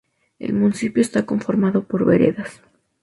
El 0.39 0.53
municipio 0.53 0.99
está 0.99 1.27
conformado 1.27 1.83
por 1.87 2.05
veredas. 2.05 2.63